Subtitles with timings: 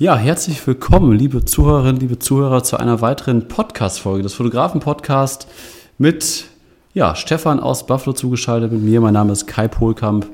[0.00, 5.46] Ja, herzlich willkommen, liebe Zuhörerinnen, liebe Zuhörer, zu einer weiteren Podcast-Folge des Fotografen-Podcast
[5.98, 6.46] mit
[6.94, 9.02] ja, Stefan aus Buffalo zugeschaltet mit mir.
[9.02, 10.26] Mein Name ist Kai Pohlkamp.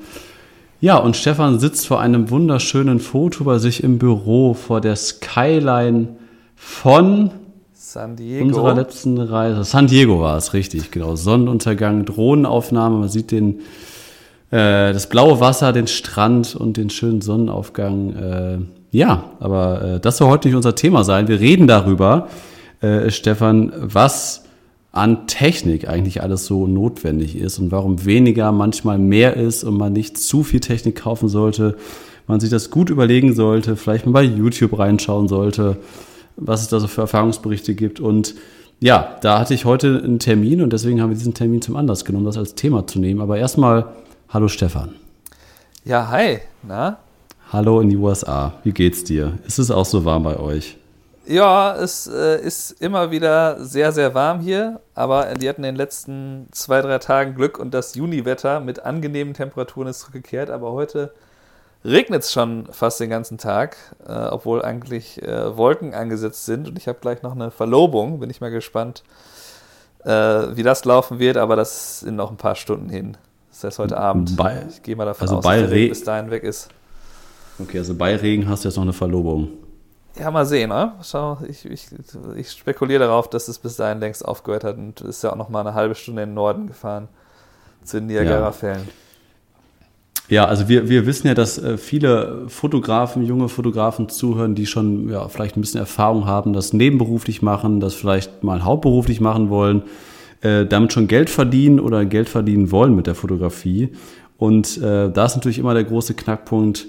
[0.80, 6.10] Ja, und Stefan sitzt vor einem wunderschönen Foto bei sich im Büro vor der Skyline
[6.54, 7.32] von
[7.72, 8.44] San Diego.
[8.44, 9.64] unserer letzten Reise.
[9.64, 11.16] San Diego war es, richtig, genau.
[11.16, 13.62] Sonnenuntergang, Drohnenaufnahme, man sieht den,
[14.52, 18.14] äh, das blaue Wasser, den Strand und den schönen Sonnenaufgang.
[18.14, 18.58] Äh,
[18.90, 21.28] ja, aber äh, das soll heute nicht unser Thema sein.
[21.28, 22.28] Wir reden darüber,
[22.80, 24.44] äh, Stefan, was
[24.92, 29.92] an Technik eigentlich alles so notwendig ist und warum weniger manchmal mehr ist und man
[29.92, 31.76] nicht zu viel Technik kaufen sollte,
[32.26, 35.76] man sich das gut überlegen sollte, vielleicht mal bei YouTube reinschauen sollte,
[36.36, 38.00] was es da so für Erfahrungsberichte gibt.
[38.00, 38.34] Und
[38.80, 42.04] ja, da hatte ich heute einen Termin und deswegen haben wir diesen Termin zum Anlass
[42.04, 43.20] genommen, das als Thema zu nehmen.
[43.20, 43.86] Aber erstmal,
[44.30, 44.94] hallo Stefan.
[45.84, 46.38] Ja, hi.
[46.66, 46.98] Na?
[47.52, 48.54] Hallo in die USA.
[48.64, 49.38] Wie geht's dir?
[49.46, 50.78] Ist es auch so warm bei euch?
[51.26, 55.76] Ja, es äh, ist immer wieder sehr, sehr warm hier, aber die hatten in den
[55.76, 61.14] letzten zwei, drei Tagen Glück und das Juniwetter mit angenehmen Temperaturen ist zurückgekehrt, aber heute
[61.84, 63.76] regnet es schon fast den ganzen Tag,
[64.08, 68.28] äh, obwohl eigentlich äh, Wolken angesetzt sind und ich habe gleich noch eine Verlobung, bin
[68.28, 69.04] ich mal gespannt,
[70.04, 73.16] äh, wie das laufen wird, aber das sind noch ein paar Stunden hin.
[73.52, 74.36] Das heißt heute Abend.
[74.36, 76.70] Bei, ich gehe mal davon also aus, dass der Regen bis dahin weg ist.
[77.58, 79.48] Okay, also bei Regen hast du jetzt noch eine Verlobung.
[80.18, 80.92] Ja, mal sehen, ne?
[81.02, 81.88] Schau, ich, ich,
[82.36, 85.50] ich spekuliere darauf, dass es bis dahin längst aufgehört hat und ist ja auch noch
[85.50, 87.08] mal eine halbe Stunde in den Norden gefahren
[87.84, 88.88] zu den Niagara-Fällen.
[90.28, 95.08] Ja, also wir, wir wissen ja, dass äh, viele Fotografen, junge Fotografen zuhören, die schon
[95.08, 99.82] ja, vielleicht ein bisschen Erfahrung haben, das nebenberuflich machen, das vielleicht mal hauptberuflich machen wollen,
[100.40, 103.92] äh, damit schon Geld verdienen oder Geld verdienen wollen mit der Fotografie.
[104.36, 106.86] Und äh, da ist natürlich immer der große Knackpunkt,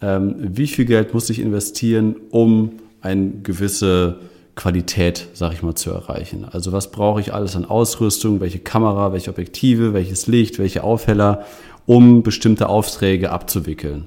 [0.00, 4.18] ähm, wie viel Geld muss ich investieren, um eine gewisse
[4.54, 6.44] Qualität, sag ich mal, zu erreichen.
[6.50, 11.44] Also was brauche ich alles an Ausrüstung, welche Kamera, welche Objektive, welches Licht, welche Aufheller,
[11.86, 14.06] um bestimmte Aufträge abzuwickeln.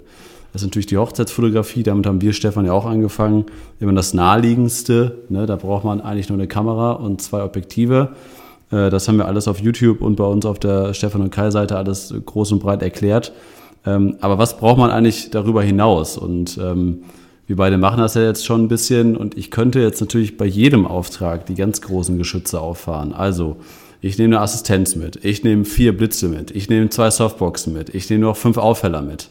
[0.52, 3.46] Das ist natürlich die Hochzeitsfotografie, damit haben wir, Stefan, ja auch angefangen.
[3.80, 8.10] Immer das naheliegendste, ne, da braucht man eigentlich nur eine Kamera und zwei Objektive.
[8.72, 11.52] Äh, das haben wir alles auf YouTube und bei uns auf der Stefan und Kai
[11.52, 13.32] Seite alles groß und breit erklärt.
[13.86, 16.18] Ähm, aber was braucht man eigentlich darüber hinaus?
[16.18, 17.04] Und ähm,
[17.48, 20.46] wir beide machen das ja jetzt schon ein bisschen und ich könnte jetzt natürlich bei
[20.46, 23.14] jedem Auftrag die ganz großen Geschütze auffahren.
[23.14, 23.58] Also,
[24.00, 27.94] ich nehme eine Assistenz mit, ich nehme vier Blitze mit, ich nehme zwei Softboxen mit,
[27.94, 29.30] ich nehme noch fünf Aufheller mit.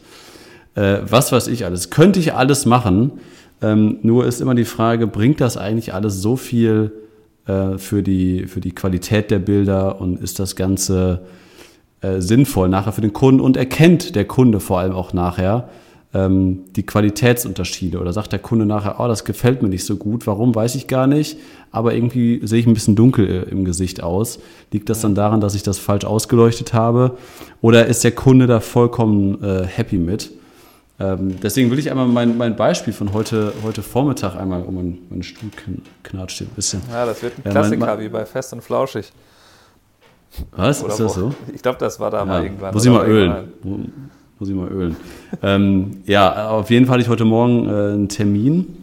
[0.75, 1.89] Äh, was weiß ich alles.
[1.89, 3.13] Könnte ich alles machen,
[3.61, 6.91] ähm, nur ist immer die Frage, bringt das eigentlich alles so viel
[7.47, 11.21] äh, für, die, für die Qualität der Bilder und ist das Ganze
[12.01, 15.69] äh, sinnvoll nachher für den Kunden und erkennt der Kunde vor allem auch nachher
[16.13, 20.27] ähm, die Qualitätsunterschiede oder sagt der Kunde nachher, oh, das gefällt mir nicht so gut,
[20.27, 21.37] warum, weiß ich gar nicht,
[21.71, 24.39] aber irgendwie sehe ich ein bisschen dunkel äh, im Gesicht aus.
[24.71, 27.17] Liegt das dann daran, dass ich das falsch ausgeleuchtet habe
[27.61, 30.31] oder ist der Kunde da vollkommen äh, happy mit?
[30.99, 34.97] Ähm, deswegen will ich einmal mein, mein Beispiel von heute, heute Vormittag einmal um meinen,
[35.09, 35.49] meinen Stuhl
[36.03, 36.81] knatscht ein bisschen.
[36.91, 39.11] Ja, das wird ein Klassiker ja, mein, mein, wie bei Fest und Flauschig.
[40.55, 40.83] Was?
[40.83, 41.33] Oder ist das so?
[41.53, 42.73] Ich glaube, das war da ja, mal irgendwann.
[42.73, 43.51] Muss ich mal ölen.
[44.39, 44.95] Muss ich mal ölen.
[45.43, 48.77] ähm, ja, auf jeden Fall hatte ich heute Morgen äh, einen Termin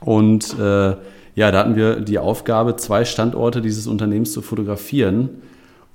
[0.00, 0.94] und äh,
[1.34, 5.42] ja, da hatten wir die Aufgabe, zwei Standorte dieses Unternehmens zu fotografieren.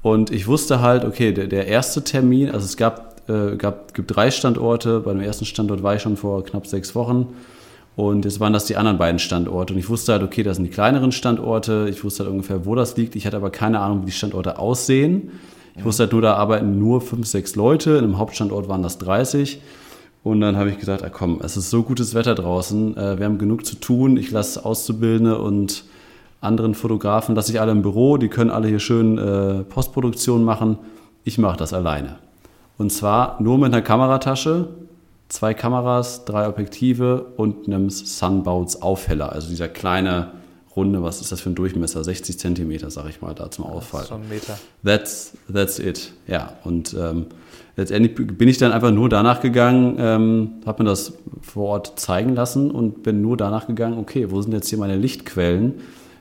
[0.04, 4.16] Und ich wusste halt, okay, der, der erste Termin, also es gab, äh, gab, gibt
[4.16, 5.00] drei Standorte.
[5.00, 7.30] Bei dem ersten Standort war ich schon vor knapp sechs Wochen.
[7.96, 9.74] Und jetzt waren das die anderen beiden Standorte.
[9.74, 11.88] Und ich wusste halt, okay, das sind die kleineren Standorte.
[11.90, 13.16] Ich wusste halt ungefähr, wo das liegt.
[13.16, 15.32] Ich hatte aber keine Ahnung, wie die Standorte aussehen.
[15.76, 17.92] Ich wusste halt nur, da arbeiten nur fünf, sechs Leute.
[17.92, 19.62] In einem Hauptstandort waren das 30.
[20.24, 22.96] Und dann habe ich gesagt, ah, komm, es ist so gutes Wetter draußen.
[22.96, 24.18] Äh, wir haben genug zu tun.
[24.18, 25.84] Ich lasse Auszubildende und
[26.42, 28.18] anderen Fotografen, lasse ich alle im Büro.
[28.18, 30.78] Die können alle hier schön äh, Postproduktion machen.
[31.24, 32.18] Ich mache das alleine.
[32.78, 34.70] Und zwar nur mit einer Kameratasche
[35.32, 39.32] zwei Kameras, drei Objektive und einem Sunbouts Aufheller.
[39.32, 40.32] Also dieser kleine
[40.76, 42.04] Runde, was ist das für ein Durchmesser?
[42.04, 44.08] 60 Zentimeter, sag ich mal, da zum Auffallen.
[44.08, 44.58] Schon ein Meter.
[44.84, 46.12] That's, that's it.
[46.28, 47.28] Ja, und ähm,
[47.78, 52.36] letztendlich bin ich dann einfach nur danach gegangen, ähm, habe mir das vor Ort zeigen
[52.36, 55.76] lassen und bin nur danach gegangen, okay, wo sind jetzt hier meine Lichtquellen?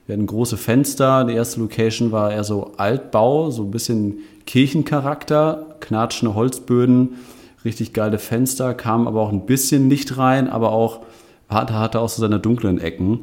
[0.07, 1.25] Wir hatten große Fenster.
[1.25, 7.17] Die erste Location war eher so Altbau, so ein bisschen Kirchencharakter, knatschende Holzböden
[7.65, 11.01] richtig geile Fenster, kam aber auch ein bisschen Licht rein, aber auch
[11.49, 13.21] hatte, hatte auch so seine dunklen Ecken.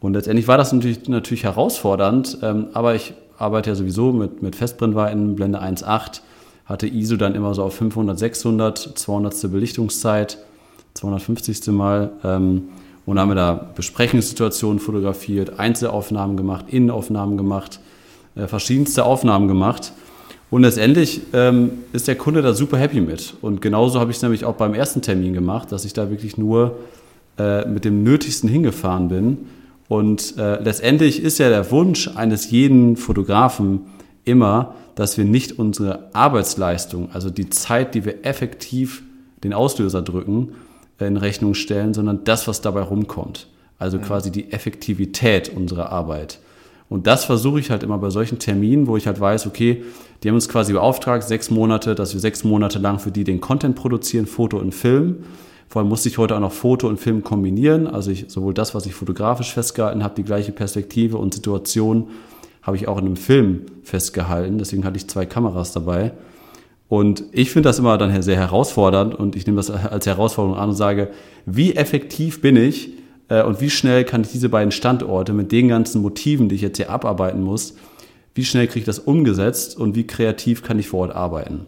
[0.00, 4.56] Und letztendlich war das natürlich, natürlich herausfordernd, ähm, aber ich arbeite ja sowieso mit, mit
[4.56, 6.20] Festbrennweiten, Blende 1.8,
[6.66, 9.50] hatte ISO dann immer so auf 500, 600, 200.
[9.50, 10.38] Belichtungszeit,
[10.94, 11.68] 250.
[11.68, 12.10] Mal.
[12.24, 12.68] Ähm,
[13.06, 17.80] Und haben wir da Besprechungssituationen fotografiert, Einzelaufnahmen gemacht, Innenaufnahmen gemacht,
[18.34, 19.92] äh, verschiedenste Aufnahmen gemacht.
[20.50, 23.34] Und letztendlich ähm, ist der Kunde da super happy mit.
[23.42, 26.38] Und genauso habe ich es nämlich auch beim ersten Termin gemacht, dass ich da wirklich
[26.38, 26.78] nur
[27.38, 29.38] äh, mit dem Nötigsten hingefahren bin.
[29.88, 33.82] Und äh, letztendlich ist ja der Wunsch eines jeden Fotografen
[34.24, 39.02] immer, dass wir nicht unsere Arbeitsleistung, also die Zeit, die wir effektiv
[39.44, 40.52] den Auslöser drücken,
[40.98, 43.46] in Rechnung stellen, sondern das, was dabei rumkommt.
[43.78, 44.02] Also mhm.
[44.02, 46.40] quasi die Effektivität unserer Arbeit.
[46.88, 49.82] Und das versuche ich halt immer bei solchen Terminen, wo ich halt weiß, okay,
[50.22, 53.40] die haben uns quasi beauftragt, sechs Monate, dass wir sechs Monate lang für die den
[53.40, 55.24] Content produzieren, Foto und Film.
[55.68, 57.86] Vor allem musste ich heute auch noch Foto und Film kombinieren.
[57.86, 62.08] Also ich, sowohl das, was ich fotografisch festgehalten habe, die gleiche Perspektive und Situation,
[62.62, 64.58] habe ich auch in einem Film festgehalten.
[64.58, 66.12] Deswegen hatte ich zwei Kameras dabei.
[66.88, 70.70] Und ich finde das immer dann sehr herausfordernd und ich nehme das als Herausforderung an
[70.70, 71.10] und sage,
[71.44, 72.92] wie effektiv bin ich
[73.28, 76.78] und wie schnell kann ich diese beiden Standorte mit den ganzen Motiven, die ich jetzt
[76.78, 77.74] hier abarbeiten muss,
[78.34, 81.66] wie schnell kriege ich das umgesetzt und wie kreativ kann ich vor Ort arbeiten.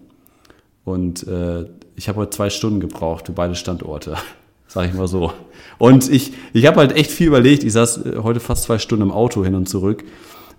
[0.84, 1.66] Und äh,
[1.96, 4.16] ich habe heute zwei Stunden gebraucht für beide Standorte,
[4.68, 5.32] sage ich mal so.
[5.78, 7.64] Und ich, ich habe halt echt viel überlegt.
[7.64, 10.04] Ich saß äh, heute fast zwei Stunden im Auto hin und zurück.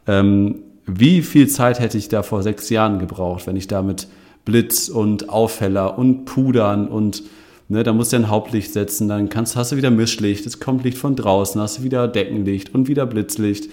[0.08, 4.08] Ähm, wie viel Zeit hätte ich da vor sechs Jahren gebraucht, wenn ich da mit
[4.46, 7.24] Blitz und Aufheller und Pudern und
[7.72, 10.84] ne, da musst du ein Hauptlicht setzen, dann kannst, hast du wieder Mischlicht, es kommt
[10.84, 13.70] Licht von draußen, hast du wieder Deckenlicht und wieder Blitzlicht.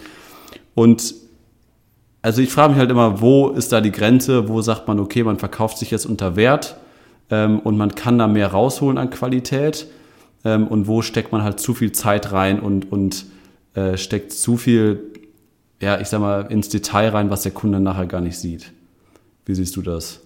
[0.74, 1.14] Und
[2.22, 5.24] also ich frage mich halt immer, wo ist da die Grenze, wo sagt man, okay,
[5.24, 6.76] man verkauft sich jetzt unter Wert
[7.30, 9.88] ähm, und man kann da mehr rausholen an Qualität
[10.44, 13.26] ähm, und wo steckt man halt zu viel Zeit rein und, und
[13.74, 15.02] äh, steckt zu viel,
[15.80, 18.72] ja, ich sag mal, ins Detail rein, was der Kunde nachher gar nicht sieht.
[19.44, 20.20] Wie siehst du das?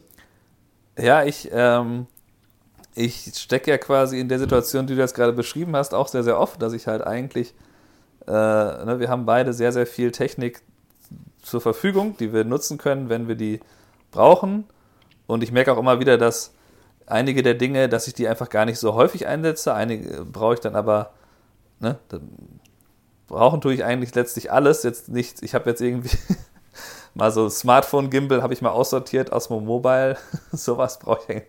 [0.99, 2.07] Ja, ich, ähm,
[2.95, 6.23] ich stecke ja quasi in der Situation, die du jetzt gerade beschrieben hast, auch sehr,
[6.23, 7.55] sehr oft, dass ich halt eigentlich,
[8.27, 10.63] äh, ne, wir haben beide sehr, sehr viel Technik
[11.43, 13.61] zur Verfügung, die wir nutzen können, wenn wir die
[14.11, 14.65] brauchen.
[15.27, 16.53] Und ich merke auch immer wieder, dass
[17.07, 19.75] einige der Dinge, dass ich die einfach gar nicht so häufig einsetze.
[19.75, 21.13] Einige brauche ich dann aber,
[21.81, 22.29] ne, dann
[23.27, 24.83] brauchen tue ich eigentlich letztlich alles.
[24.83, 26.17] Jetzt nicht, ich habe jetzt irgendwie
[27.15, 30.17] mal so Smartphone-Gimbal habe ich mal aussortiert, Osmo Mobile,
[30.53, 31.43] sowas brauche ich,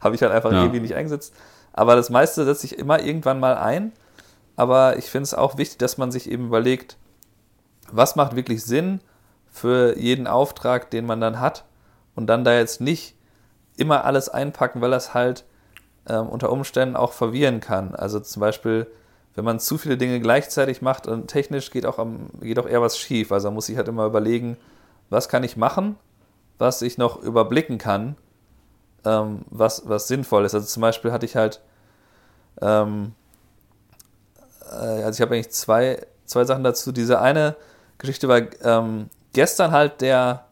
[0.00, 0.64] habe ich halt einfach ja.
[0.64, 1.34] ewig nicht eingesetzt.
[1.72, 3.92] Aber das meiste setze ich immer irgendwann mal ein.
[4.56, 6.96] Aber ich finde es auch wichtig, dass man sich eben überlegt,
[7.90, 9.00] was macht wirklich Sinn
[9.50, 11.64] für jeden Auftrag, den man dann hat
[12.14, 13.14] und dann da jetzt nicht
[13.76, 15.44] immer alles einpacken, weil das halt
[16.08, 17.94] ähm, unter Umständen auch verwirren kann.
[17.94, 18.86] Also zum Beispiel,
[19.34, 22.82] wenn man zu viele Dinge gleichzeitig macht und technisch geht auch, am, geht auch eher
[22.82, 23.32] was schief.
[23.32, 24.56] Also man muss sich halt immer überlegen,
[25.10, 25.96] was kann ich machen,
[26.58, 28.16] was ich noch überblicken kann,
[29.04, 30.54] ähm, was, was sinnvoll ist.
[30.54, 31.60] Also zum Beispiel hatte ich halt,
[32.62, 33.12] ähm,
[34.70, 36.92] äh, also ich habe eigentlich zwei, zwei Sachen dazu.
[36.92, 37.56] Diese eine
[37.98, 40.44] Geschichte war ähm, gestern halt der,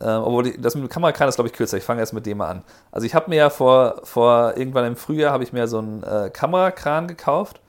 [0.00, 1.78] äh, obwohl die, das mit dem Kamerakran ist, glaube ich, kürzer.
[1.78, 2.62] Ich fange erst mit dem mal an.
[2.90, 6.02] Also ich habe mir ja vor, vor irgendwann im Frühjahr habe ich mir so einen
[6.02, 7.60] äh, Kamerakran gekauft.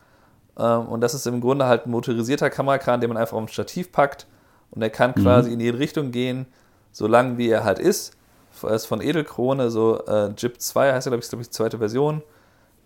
[0.57, 3.47] Ähm, und das ist im Grunde halt ein motorisierter Kamerakran, den man einfach auf ein
[3.47, 4.27] Stativ packt
[4.75, 5.53] und er kann quasi mhm.
[5.55, 6.45] in jede Richtung gehen,
[6.91, 8.15] so lang wie er halt ist.
[8.61, 11.53] Er ist von Edelkrone, so äh, JIP 2 heißt er, glaube ich, glaube ich, die
[11.53, 12.21] zweite Version.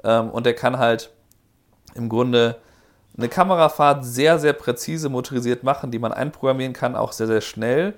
[0.04, 1.12] Ähm, und er kann halt
[1.94, 2.57] im Grunde
[3.18, 7.94] eine Kamerafahrt sehr, sehr präzise motorisiert machen, die man einprogrammieren kann, auch sehr, sehr schnell.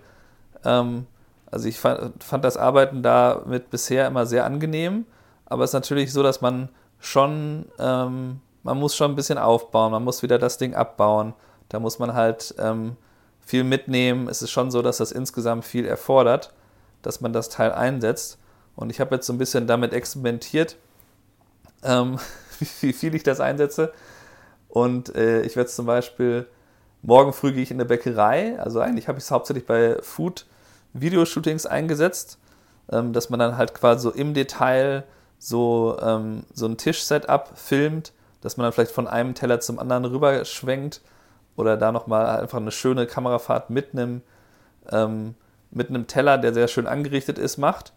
[0.63, 1.05] Ähm,
[1.51, 5.05] also ich fand, fand, das Arbeiten damit bisher immer sehr angenehm,
[5.46, 6.69] aber es ist natürlich so, dass man
[7.00, 11.34] schon, ähm, man muss schon ein bisschen aufbauen, man muss wieder das Ding abbauen,
[11.69, 12.96] da muss man halt ähm,
[13.50, 14.27] viel mitnehmen.
[14.27, 16.53] Es ist schon so, dass das insgesamt viel erfordert,
[17.01, 18.38] dass man das Teil einsetzt.
[18.75, 20.75] Und ich habe jetzt so ein bisschen damit experimentiert,
[21.84, 22.20] ähm,
[22.82, 23.91] wie viel ich das einsetze.
[24.68, 26.46] Und äh, ich werde zum Beispiel,
[27.01, 28.60] morgen früh gehe ich in der Bäckerei.
[28.60, 32.38] Also eigentlich habe ich es hauptsächlich bei Food-Videoshootings eingesetzt,
[32.91, 35.06] ähm, dass man dann halt quasi so im Detail
[35.39, 40.06] so, ähm, so ein Tisch-Setup filmt, dass man dann vielleicht von einem Teller zum anderen
[40.06, 41.01] rüberschwenkt
[41.60, 44.22] oder da nochmal einfach eine schöne Kamerafahrt mit einem,
[44.89, 45.36] ähm,
[45.72, 47.92] mit einem Teller, der sehr schön angerichtet ist, macht.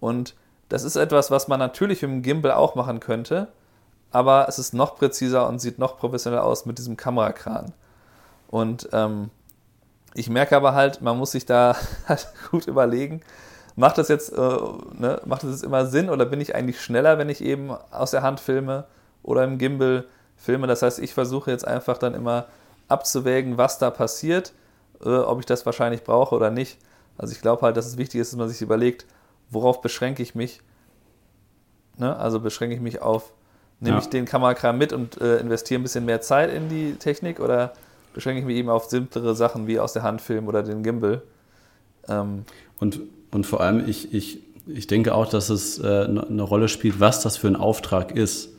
[0.00, 0.34] Und
[0.68, 3.46] das ist etwas, was man natürlich mit dem Gimbal auch machen könnte,
[4.10, 7.72] aber es ist noch präziser und sieht noch professioneller aus mit diesem Kamerakran.
[8.48, 9.30] Und ähm,
[10.14, 11.76] ich merke aber halt, man muss sich da
[12.08, 13.20] halt gut überlegen,
[13.76, 14.58] macht das jetzt, äh,
[14.98, 18.10] ne, macht das jetzt immer Sinn oder bin ich eigentlich schneller, wenn ich eben aus
[18.10, 18.86] der Hand filme
[19.22, 20.04] oder im Gimbal
[20.36, 20.66] filme?
[20.66, 22.46] Das heißt, ich versuche jetzt einfach dann immer
[22.88, 24.52] abzuwägen, was da passiert,
[25.04, 26.78] äh, ob ich das wahrscheinlich brauche oder nicht.
[27.16, 29.06] Also ich glaube halt, dass es wichtig ist, dass man sich überlegt,
[29.50, 30.60] worauf beschränke ich mich.
[31.96, 32.16] Ne?
[32.16, 33.32] Also beschränke ich mich auf
[33.80, 34.02] Nehme ja.
[34.02, 37.74] ich den Kamerakram mit und äh, investiere ein bisschen mehr Zeit in die Technik oder
[38.14, 41.22] beschränke ich mich eben auf simplere Sachen wie aus der Hand filmen oder den Gimbal?
[42.08, 42.44] Ähm.
[42.78, 43.00] Und,
[43.32, 47.20] und vor allem, ich, ich, ich denke auch, dass es äh, eine Rolle spielt, was
[47.20, 48.50] das für ein Auftrag ist.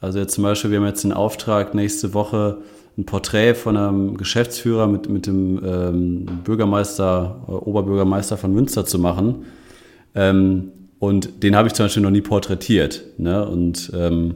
[0.00, 2.58] Also jetzt zum Beispiel, wir haben jetzt den Auftrag, nächste Woche
[2.98, 8.98] ein Porträt von einem Geschäftsführer mit, mit dem ähm, Bürgermeister, äh, Oberbürgermeister von Münster zu
[8.98, 9.46] machen.
[10.14, 13.04] Ähm, und den habe ich zum Beispiel noch nie porträtiert.
[13.18, 13.44] Ne?
[13.46, 14.34] Und ähm,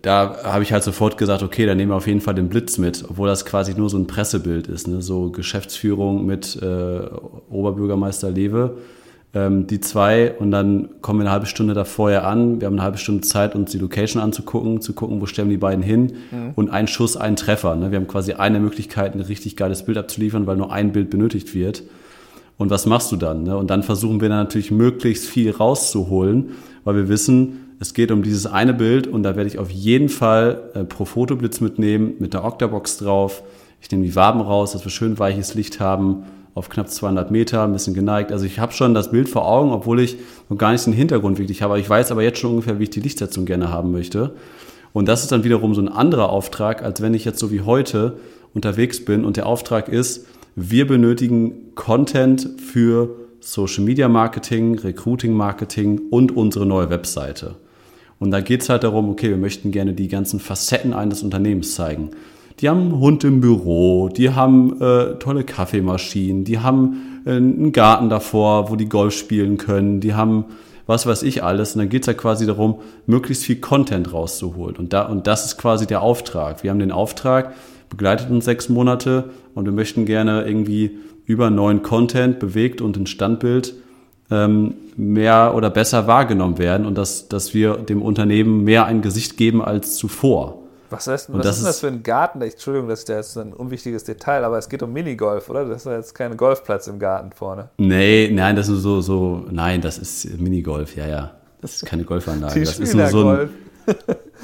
[0.00, 2.78] da habe ich halt sofort gesagt, okay, dann nehmen wir auf jeden Fall den Blitz
[2.78, 5.02] mit, obwohl das quasi nur so ein Pressebild ist, ne?
[5.02, 7.00] so Geschäftsführung mit äh,
[7.50, 8.78] Oberbürgermeister Lewe
[9.34, 12.60] ähm, die zwei und dann kommen wir eine halbe Stunde da vorher an.
[12.60, 15.56] Wir haben eine halbe Stunde Zeit, uns die Location anzugucken, zu gucken, wo stellen die
[15.56, 16.52] beiden hin mhm.
[16.54, 17.74] und ein Schuss, ein Treffer.
[17.74, 17.90] Ne?
[17.90, 21.54] Wir haben quasi eine Möglichkeit, ein richtig geiles Bild abzuliefern, weil nur ein Bild benötigt
[21.54, 21.82] wird.
[22.58, 23.44] Und was machst du dann?
[23.44, 23.56] Ne?
[23.56, 26.50] Und dann versuchen wir dann natürlich möglichst viel rauszuholen,
[26.84, 30.10] weil wir wissen, es geht um dieses eine Bild und da werde ich auf jeden
[30.10, 33.42] Fall äh, pro Fotoblitz mitnehmen, mit der Octabox drauf.
[33.80, 37.64] Ich nehme die Waben raus, dass wir schön weiches Licht haben auf knapp 200 Meter,
[37.64, 38.30] ein bisschen geneigt.
[38.30, 40.16] Also ich habe schon das Bild vor Augen, obwohl ich
[40.48, 41.80] noch gar nicht den Hintergrund wirklich habe.
[41.80, 44.32] Ich weiß aber jetzt schon ungefähr, wie ich die Lichtsetzung gerne haben möchte.
[44.92, 47.62] Und das ist dann wiederum so ein anderer Auftrag, als wenn ich jetzt so wie
[47.62, 48.18] heute
[48.52, 56.02] unterwegs bin und der Auftrag ist, wir benötigen Content für Social Media Marketing, Recruiting Marketing
[56.10, 57.56] und unsere neue Webseite.
[58.18, 61.74] Und da geht es halt darum, okay, wir möchten gerne die ganzen Facetten eines Unternehmens
[61.74, 62.10] zeigen
[62.60, 67.72] die haben einen Hund im Büro, die haben äh, tolle Kaffeemaschinen, die haben äh, einen
[67.72, 70.46] Garten davor, wo die Golf spielen können, die haben
[70.86, 71.74] was weiß ich alles.
[71.74, 74.76] Und dann geht es ja quasi darum, möglichst viel Content rauszuholen.
[74.76, 76.62] Und, da, und das ist quasi der Auftrag.
[76.62, 77.54] Wir haben den Auftrag,
[77.88, 83.06] begleitet uns sechs Monate und wir möchten gerne irgendwie über neuen Content, bewegt und ein
[83.06, 83.74] Standbild
[84.30, 89.36] ähm, mehr oder besser wahrgenommen werden und dass, dass wir dem Unternehmen mehr ein Gesicht
[89.36, 90.61] geben als zuvor.
[90.92, 92.42] Was, heißt, was das ist denn das für ein Garten?
[92.42, 95.64] Entschuldigung, das ist jetzt ein unwichtiges Detail, aber es geht um Minigolf, oder?
[95.64, 97.70] Das ist ja jetzt kein Golfplatz im Garten vorne.
[97.78, 101.30] Nee, nein, das ist so, so, nein, das ist Minigolf, ja, ja.
[101.62, 102.54] Das ist keine Golfanlage.
[102.54, 103.50] Die das ist nur so ein.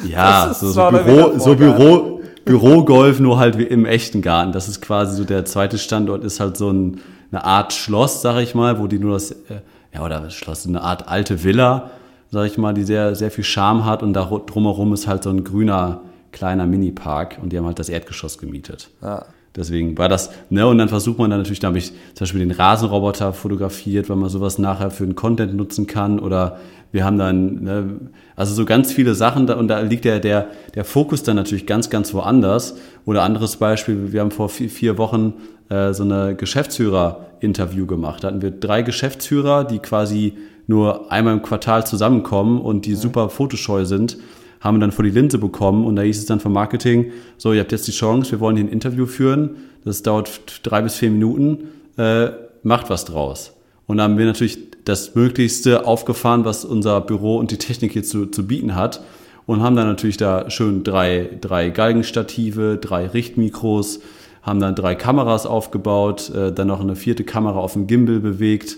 [0.05, 4.53] Ja, so, so, Büro, so Büro, Bürogolf, nur halt wie im echten Garten.
[4.53, 7.01] Das ist quasi so der zweite Standort, ist halt so ein,
[7.31, 9.61] eine Art Schloss, sag ich mal, wo die nur das, äh,
[9.93, 11.91] ja, oder Schloss, eine Art alte Villa,
[12.31, 15.31] sag ich mal, die sehr, sehr viel Charme hat und da drumherum ist halt so
[15.31, 16.03] ein grüner,
[16.33, 18.91] kleiner Mini-Park und die haben halt das Erdgeschoss gemietet.
[19.01, 19.25] Ah.
[19.57, 22.41] Deswegen war das, ne, und dann versucht man dann natürlich, da habe ich zum Beispiel
[22.41, 26.59] den Rasenroboter fotografiert, weil man sowas nachher für den Content nutzen kann oder
[26.93, 28.01] wir haben dann, ne,
[28.37, 31.67] also so ganz viele Sachen da, und da liegt der, der, der Fokus dann natürlich
[31.67, 32.77] ganz, ganz woanders.
[33.05, 35.35] Oder anderes Beispiel, wir haben vor vier, vier Wochen
[35.69, 38.25] äh, so eine Geschäftsführer-Interview gemacht.
[38.25, 40.35] Da hatten wir drei Geschäftsführer, die quasi
[40.67, 44.19] nur einmal im Quartal zusammenkommen und die super fotoscheu sind
[44.61, 47.53] haben wir dann vor die Linse bekommen und da hieß es dann vom Marketing, so,
[47.53, 50.97] ihr habt jetzt die Chance, wir wollen hier ein Interview führen, das dauert drei bis
[50.97, 52.29] vier Minuten, äh,
[52.63, 53.53] macht was draus.
[53.87, 58.03] Und da haben wir natürlich das Möglichste aufgefahren, was unser Büro und die Technik hier
[58.03, 59.03] zu, zu bieten hat
[59.47, 64.01] und haben dann natürlich da schön drei, drei Galgenstative, drei Richtmikros,
[64.43, 68.77] haben dann drei Kameras aufgebaut, äh, dann noch eine vierte Kamera auf dem Gimbal bewegt.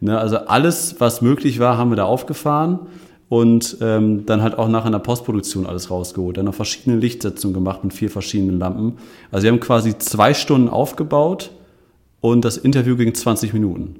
[0.00, 2.80] Ne, also alles, was möglich war, haben wir da aufgefahren
[3.28, 6.36] und ähm, dann halt auch nachher in der Postproduktion alles rausgeholt.
[6.36, 8.98] Dann noch verschiedene Lichtsetzungen gemacht mit vier verschiedenen Lampen.
[9.30, 11.50] Also wir haben quasi zwei Stunden aufgebaut
[12.20, 13.96] und das Interview ging 20 Minuten.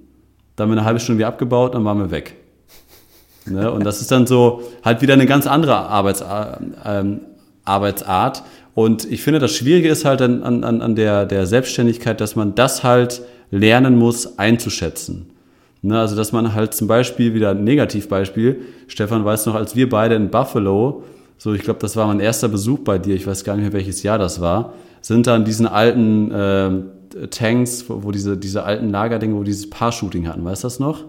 [0.57, 2.35] Dann haben wir eine halbe Stunde wieder abgebaut, dann waren wir weg.
[3.51, 3.73] Ne?
[3.73, 6.23] Und das ist dann so halt wieder eine ganz andere Arbeits,
[6.85, 7.21] ähm,
[7.65, 8.43] Arbeitsart.
[8.75, 12.55] Und ich finde, das Schwierige ist halt an, an, an der, der Selbstständigkeit, dass man
[12.55, 15.31] das halt lernen muss einzuschätzen.
[15.81, 19.89] Ne, also, dass man halt zum Beispiel, wieder ein Negativbeispiel, Stefan weiß noch, als wir
[19.89, 21.05] beide in Buffalo,
[21.37, 23.73] so ich glaube, das war mein erster Besuch bei dir, ich weiß gar nicht mehr,
[23.73, 28.65] welches Jahr das war, sind da in diesen alten äh, Tanks, wo, wo, diese, diese
[28.65, 31.05] alten Lagerdinge, wo dieses Paar-Shooting hatten, weißt du das noch?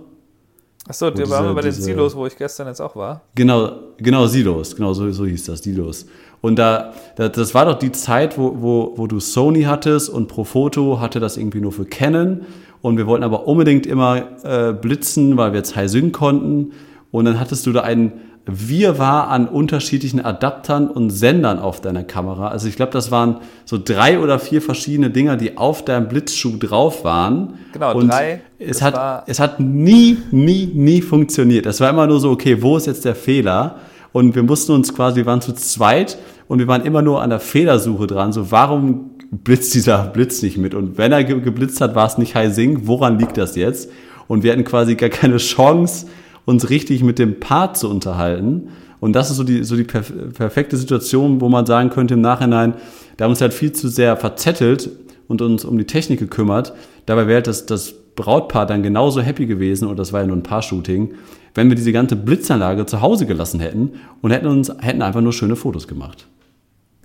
[0.88, 3.22] Achso, der war bei den Silos, wo ich gestern jetzt auch war.
[3.36, 6.06] Genau, genau, Silos, genau, so, so hieß das, Silos.
[6.42, 10.28] Und da, da, das war doch die Zeit, wo, wo, wo du Sony hattest und
[10.28, 12.42] Profoto hatte das irgendwie nur für Canon
[12.82, 16.72] und wir wollten aber unbedingt immer äh, blitzen, weil wir jetzt High Sync konnten.
[17.12, 18.14] Und dann hattest du da einen
[18.46, 22.48] Wirrwarr an unterschiedlichen Adaptern und Sendern auf deiner Kamera.
[22.48, 26.58] Also ich glaube, das waren so drei oder vier verschiedene Dinger, die auf deinem Blitzschuh
[26.58, 27.56] drauf waren.
[27.74, 28.42] Genau, und drei.
[28.58, 31.66] Es hat, es hat nie, nie, nie funktioniert.
[31.66, 33.76] Es war immer nur so, okay, wo ist jetzt der Fehler?
[34.12, 36.18] Und wir mussten uns quasi, wir waren zu zweit
[36.48, 38.34] und wir waren immer nur an der Fehlersuche dran.
[38.34, 40.74] So, warum blitzt dieser Blitz nicht mit.
[40.74, 42.82] Und wenn er geblitzt hat, war es nicht High Sync.
[42.84, 43.90] Woran liegt das jetzt?
[44.28, 46.08] Und wir hatten quasi gar keine Chance,
[46.46, 48.70] uns richtig mit dem Part zu unterhalten.
[49.00, 52.22] Und das ist so die, so die perf perfekte Situation, wo man sagen könnte im
[52.22, 52.74] Nachhinein,
[53.18, 54.90] da haben uns halt viel zu sehr verzettelt
[55.28, 56.74] und uns um die Technik gekümmert.
[57.06, 60.36] Dabei wäre halt das, das Brautpaar dann genauso happy gewesen, und das war ja nur
[60.36, 61.14] ein Paar-Shooting,
[61.56, 65.34] wenn wir diese ganze Blitzanlage zu Hause gelassen hätten und hätten uns hätten einfach nur
[65.34, 66.28] schöne Fotos gemacht.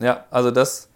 [0.00, 0.88] Ja, also das,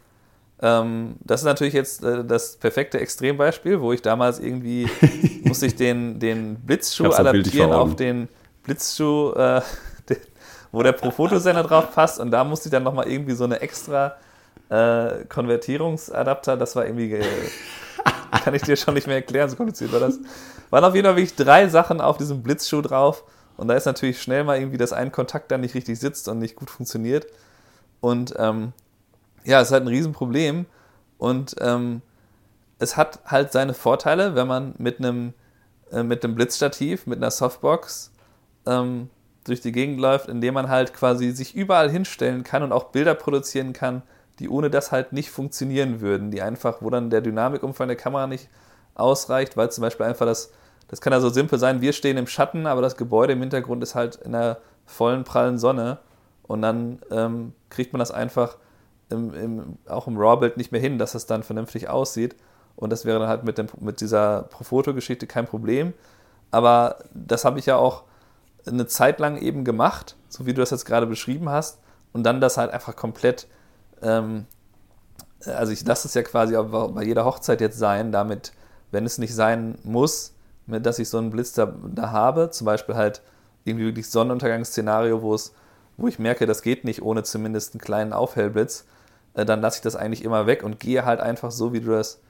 [0.60, 4.88] das ist natürlich jetzt äh, das perfekte Extrembeispiel, wo ich damals irgendwie
[5.44, 8.28] musste ich den, den Blitzschuh adaptieren auf den
[8.64, 9.60] Blitzschuh, äh,
[10.08, 10.16] den,
[10.72, 12.18] wo der Pro-Foto-Sender drauf passt.
[12.18, 14.16] Und da musste ich dann nochmal irgendwie so eine extra
[14.68, 17.24] äh, Konvertierungsadapter, das war irgendwie, äh,
[18.44, 20.18] kann ich dir schon nicht mehr erklären, so kompliziert war das.
[20.70, 23.22] Waren auf jeden Fall wirklich drei Sachen auf diesem Blitzschuh drauf.
[23.56, 26.38] Und da ist natürlich schnell mal irgendwie, dass ein Kontakt dann nicht richtig sitzt und
[26.38, 27.26] nicht gut funktioniert.
[28.00, 28.72] Und ähm,
[29.48, 30.66] ja, es ist halt ein Riesenproblem
[31.16, 32.02] und ähm,
[32.78, 35.32] es hat halt seine Vorteile, wenn man mit einem
[35.90, 38.12] äh, mit einem Blitzstativ, mit einer Softbox
[38.66, 39.08] ähm,
[39.44, 43.14] durch die Gegend läuft, indem man halt quasi sich überall hinstellen kann und auch Bilder
[43.14, 44.02] produzieren kann,
[44.38, 48.26] die ohne das halt nicht funktionieren würden, die einfach, wo dann der Dynamikumfang der Kamera
[48.26, 48.50] nicht
[48.94, 50.52] ausreicht, weil zum Beispiel einfach das,
[50.88, 53.82] das kann ja so simpel sein, wir stehen im Schatten, aber das Gebäude im Hintergrund
[53.82, 55.98] ist halt in der vollen prallen Sonne
[56.42, 58.58] und dann ähm, kriegt man das einfach
[59.10, 62.36] im, im, auch im RAW-Bild nicht mehr hin, dass es dann vernünftig aussieht.
[62.76, 65.94] Und das wäre dann halt mit, dem, mit dieser Profoto-Geschichte kein Problem.
[66.50, 68.04] Aber das habe ich ja auch
[68.66, 71.80] eine Zeit lang eben gemacht, so wie du das jetzt gerade beschrieben hast.
[72.12, 73.48] Und dann das halt einfach komplett,
[74.02, 74.46] ähm,
[75.44, 78.52] also ich lasse es ja quasi bei jeder Hochzeit jetzt sein, damit,
[78.90, 80.34] wenn es nicht sein muss,
[80.66, 83.22] dass ich so einen Blitz da, da habe, zum Beispiel halt
[83.64, 85.54] irgendwie wirklich Sonnenuntergangsszenario, wo es,
[85.96, 88.84] wo ich merke, das geht nicht ohne zumindest einen kleinen Aufhellblitz,
[89.44, 92.20] dann lasse ich das eigentlich immer weg und gehe halt einfach so, wie du das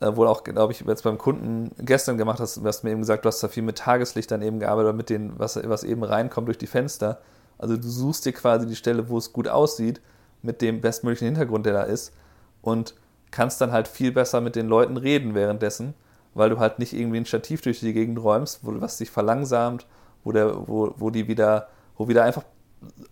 [0.00, 2.56] äh, wohl auch, glaube ich, jetzt beim Kunden gestern gemacht hast.
[2.56, 5.10] Du hast mir eben gesagt, du hast da viel mit Tageslicht dann eben gearbeitet, mit
[5.10, 7.20] dem, was, was eben reinkommt durch die Fenster.
[7.58, 10.00] Also du suchst dir quasi die Stelle, wo es gut aussieht,
[10.42, 12.12] mit dem bestmöglichen Hintergrund, der da ist
[12.62, 12.94] und
[13.30, 15.94] kannst dann halt viel besser mit den Leuten reden währenddessen,
[16.34, 19.86] weil du halt nicht irgendwie ein Stativ durch die Gegend räumst, wo, was sich verlangsamt,
[20.24, 22.44] wo, der, wo, wo die wieder, wo wieder einfach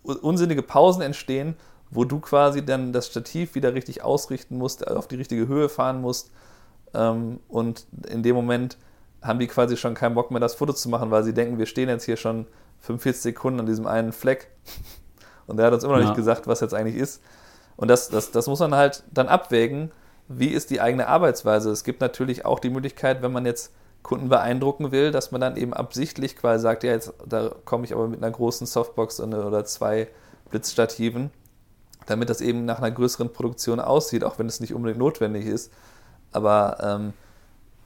[0.03, 1.57] unsinnige Pausen entstehen,
[1.90, 6.01] wo du quasi dann das Stativ wieder richtig ausrichten musst, auf die richtige Höhe fahren
[6.01, 6.31] musst.
[6.94, 8.77] Ähm, und in dem Moment
[9.22, 11.66] haben die quasi schon keinen Bock mehr, das Foto zu machen, weil sie denken, wir
[11.66, 12.46] stehen jetzt hier schon
[12.81, 14.48] 45 Sekunden an diesem einen Fleck.
[15.46, 16.09] Und der hat uns immer noch ja.
[16.09, 17.22] nicht gesagt, was jetzt eigentlich ist.
[17.77, 19.92] Und das, das, das muss man halt dann abwägen.
[20.29, 21.70] Wie ist die eigene Arbeitsweise?
[21.70, 23.72] Es gibt natürlich auch die Möglichkeit, wenn man jetzt
[24.03, 27.94] Kunden beeindrucken will, dass man dann eben absichtlich quasi sagt, ja, jetzt da komme ich
[27.94, 30.09] aber mit einer großen Softbox oder zwei
[30.51, 31.31] Blitzstativen
[32.09, 35.71] damit das eben nach einer größeren Produktion aussieht, auch wenn es nicht unbedingt notwendig ist.
[36.33, 37.12] Aber ähm,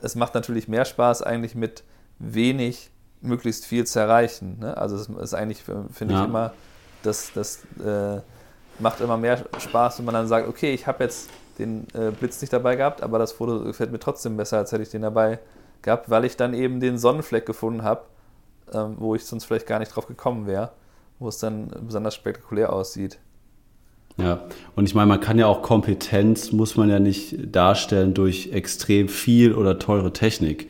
[0.00, 1.82] es macht natürlich mehr Spaß, eigentlich mit
[2.18, 4.58] wenig möglichst viel zu erreichen.
[4.60, 4.76] Ne?
[4.76, 6.22] Also es ist eigentlich, finde ja.
[6.22, 6.52] ich immer,
[7.02, 8.20] das, das äh,
[8.78, 12.40] macht immer mehr Spaß, wenn man dann sagt, okay, ich habe jetzt den äh, Blitz
[12.40, 15.40] nicht dabei gehabt, aber das Foto gefällt mir trotzdem besser, als hätte ich den dabei
[15.82, 18.04] gehabt, weil ich dann eben den Sonnenfleck gefunden habe,
[18.72, 20.70] ähm, wo ich sonst vielleicht gar nicht drauf gekommen wäre,
[21.18, 23.18] wo es dann besonders spektakulär aussieht.
[24.18, 24.42] Ja,
[24.76, 29.08] und ich meine, man kann ja auch Kompetenz, muss man ja nicht darstellen durch extrem
[29.08, 30.68] viel oder teure Technik.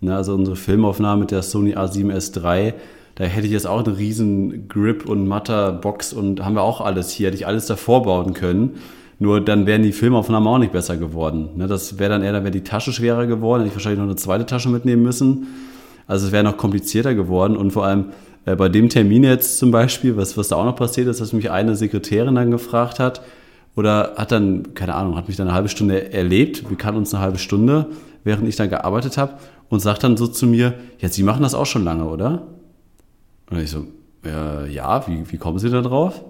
[0.00, 2.74] Ne, also unsere Filmaufnahme mit der Sony A7S III,
[3.14, 7.10] da hätte ich jetzt auch einen riesen Grip und Matter-Box und haben wir auch alles
[7.10, 8.80] hier, hätte ich alles davor bauen können.
[9.18, 11.50] Nur dann wären die Filmaufnahmen auch nicht besser geworden.
[11.56, 14.06] Ne, das wäre dann eher, dann wäre die Tasche schwerer geworden, hätte ich wahrscheinlich noch
[14.06, 15.46] eine zweite Tasche mitnehmen müssen.
[16.08, 18.06] Also es wäre noch komplizierter geworden und vor allem
[18.44, 21.32] äh, bei dem Termin jetzt zum Beispiel, was, was da auch noch passiert ist, dass
[21.32, 23.22] mich eine Sekretärin dann gefragt hat,
[23.74, 27.14] oder hat dann, keine Ahnung, hat mich dann eine halbe Stunde erlebt, wir kannten uns
[27.14, 27.86] eine halbe Stunde,
[28.24, 29.34] während ich dann gearbeitet habe,
[29.68, 32.42] und sagt dann so zu mir, ja, Sie machen das auch schon lange, oder?
[33.50, 33.86] Und ich so,
[34.24, 36.22] äh, ja, wie, wie kommen Sie da drauf?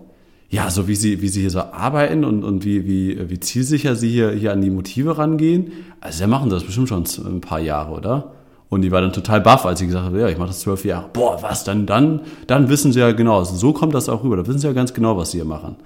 [0.48, 3.96] Ja, so wie Sie, wie Sie hier so arbeiten und, und wie, wie, wie zielsicher
[3.96, 5.72] Sie hier, hier an die Motive rangehen.
[6.00, 8.32] Also, Sie machen das bestimmt schon ein paar Jahre, oder?
[8.72, 10.82] Und die war dann total baff, als sie gesagt hat, ja, ich mache das zwölf
[10.86, 11.04] Jahre.
[11.12, 14.38] Boah, was, dann, dann, dann wissen sie ja genau, also so kommt das auch rüber,
[14.38, 15.76] da wissen sie ja ganz genau, was sie hier machen.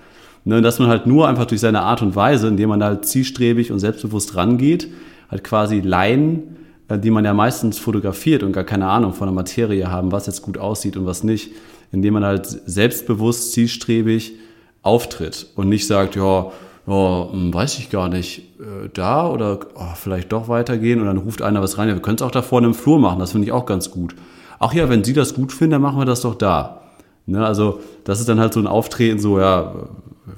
[0.45, 3.73] Ne, dass man halt nur einfach durch seine Art und Weise, indem man halt zielstrebig
[3.73, 4.87] und selbstbewusst rangeht,
[5.29, 9.35] halt quasi Laien, äh, die man ja meistens fotografiert und gar keine Ahnung von der
[9.35, 11.51] Materie haben, was jetzt gut aussieht und was nicht,
[11.91, 14.35] indem man halt selbstbewusst, zielstrebig
[14.83, 16.53] auftritt und nicht sagt, ja,
[16.87, 21.43] hm, weiß ich gar nicht, äh, da oder oh, vielleicht doch weitergehen und dann ruft
[21.43, 21.89] einer was rein.
[21.89, 23.91] Ja, wir können es auch da vorne im Flur machen, das finde ich auch ganz
[23.91, 24.15] gut.
[24.59, 26.83] Ach ja, wenn Sie das gut finden, dann machen wir das doch da.
[27.27, 29.75] Ne, also das ist dann halt so ein Auftreten, so ja,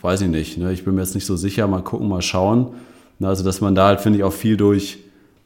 [0.00, 2.68] weiß ich nicht, ne, ich bin mir jetzt nicht so sicher, mal gucken, mal schauen.
[3.18, 4.98] Ne, also dass man da halt, finde ich, auch viel durch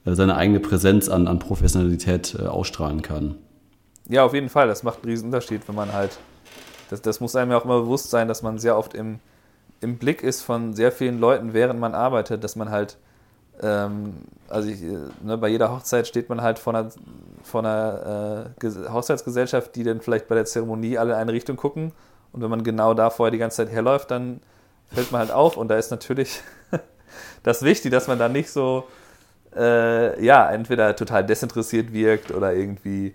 [0.04, 3.34] äh, seine eigene Präsenz an, an Professionalität äh, ausstrahlen kann.
[4.08, 6.18] Ja, auf jeden Fall, das macht einen riesen Unterschied, wenn man halt
[6.90, 9.18] Das, das muss einem ja auch immer bewusst sein, dass man sehr oft im,
[9.82, 12.96] im Blick ist von sehr vielen Leuten, während man arbeitet, dass man halt,
[13.60, 14.14] ähm,
[14.48, 16.90] also ich, ne, bei jeder Hochzeit steht man halt vor einer,
[17.42, 21.92] vor einer äh, Hochzeitsgesellschaft, die dann vielleicht bei der Zeremonie alle in eine Richtung gucken.
[22.32, 24.40] Und wenn man genau da vorher die ganze Zeit herläuft, dann
[24.92, 25.56] fällt man halt auf.
[25.56, 26.40] Und da ist natürlich
[27.42, 28.84] das wichtig, dass man da nicht so,
[29.56, 33.14] äh, ja, entweder total desinteressiert wirkt oder irgendwie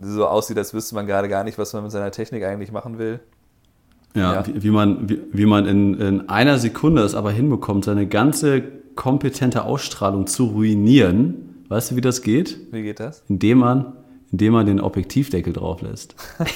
[0.00, 2.98] so aussieht, als wüsste man gerade gar nicht, was man mit seiner Technik eigentlich machen
[2.98, 3.20] will.
[4.16, 4.46] Ja, ja.
[4.46, 8.62] Wie, wie, man, wie, wie man in, in einer Sekunde es aber hinbekommt, seine ganze
[8.94, 11.64] kompetente Ausstrahlung zu ruinieren.
[11.68, 12.58] Weißt du, wie das geht?
[12.72, 13.22] Wie geht das?
[13.28, 13.92] Indem man,
[14.32, 16.14] indem man den Objektivdeckel drauf lässt.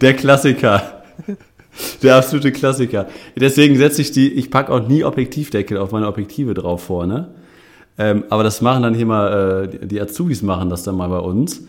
[0.00, 1.02] Der Klassiker.
[2.02, 3.06] Der absolute Klassiker.
[3.36, 7.28] Deswegen setze ich die, ich packe auch nie Objektivdeckel auf meine Objektive drauf vor, ne?
[7.98, 11.18] Ähm, aber das machen dann hier mal, äh, die Azubis machen das dann mal bei
[11.18, 11.62] uns.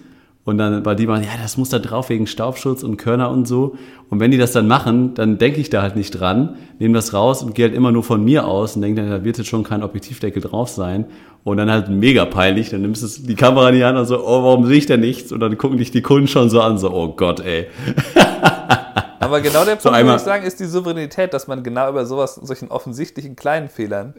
[0.48, 3.50] Und dann, weil die machen, ja, das muss da drauf wegen Staubschutz und Körner und
[3.50, 3.76] so.
[4.10, 7.14] Und wenn die das dann machen, dann denke ich da halt nicht dran, nehme das
[7.14, 9.48] raus und gehe halt immer nur von mir aus und denke dann, da wird jetzt
[9.48, 11.04] schon kein Objektivdeckel drauf sein.
[11.44, 14.26] Und dann halt mega peinlich, dann nimmst du die Kamera in die Hand und so,
[14.26, 15.34] oh, warum sehe ich denn nichts?
[15.34, 17.68] Und dann gucken dich die Kunden schon so an, so, oh Gott, ey.
[19.20, 22.06] Aber genau der Punkt, so würde ich sagen, ist die Souveränität, dass man genau über
[22.06, 24.14] sowas, solchen offensichtlichen kleinen Fehlern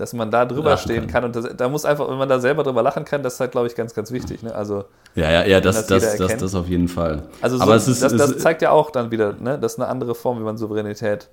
[0.00, 1.22] dass man da drüber lachen stehen kann.
[1.22, 1.24] kann.
[1.24, 3.52] Und das, da muss einfach, wenn man da selber drüber lachen kann, das ist halt,
[3.52, 4.42] glaube ich, ganz, ganz wichtig.
[4.42, 4.54] Ne?
[4.54, 4.84] Also,
[5.14, 7.24] ja, ja, ja, das, das, das, das, auf jeden Fall.
[7.42, 9.58] Also so, Aber es ist, das, das zeigt ja auch dann wieder, ne?
[9.60, 11.28] das ist eine andere Form, wie man Souveränität